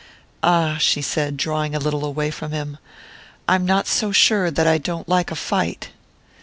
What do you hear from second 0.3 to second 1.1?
"Ah," she